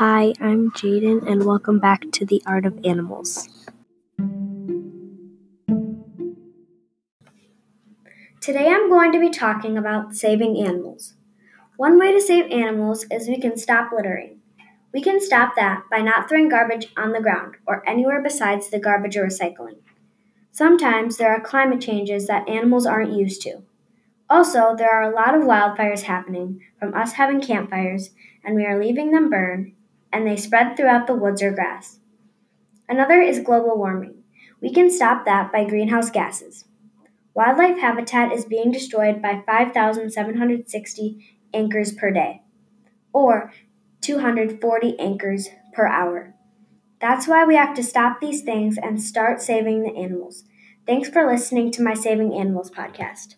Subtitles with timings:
[0.00, 3.50] Hi, I'm Jaden, and welcome back to the Art of Animals.
[8.40, 11.16] Today I'm going to be talking about saving animals.
[11.76, 14.38] One way to save animals is we can stop littering.
[14.94, 18.80] We can stop that by not throwing garbage on the ground or anywhere besides the
[18.80, 19.80] garbage or recycling.
[20.50, 23.64] Sometimes there are climate changes that animals aren't used to.
[24.30, 28.82] Also, there are a lot of wildfires happening from us having campfires and we are
[28.82, 29.74] leaving them burn
[30.12, 31.98] and they spread throughout the woods or grass.
[32.88, 34.22] Another is global warming.
[34.60, 36.64] We can stop that by greenhouse gases.
[37.34, 42.42] Wildlife habitat is being destroyed by 5,760 acres per day,
[43.12, 43.52] or
[44.00, 46.34] 240 acres per hour.
[47.00, 50.44] That's why we have to stop these things and start saving the animals.
[50.86, 53.36] Thanks for listening to my Saving Animals podcast.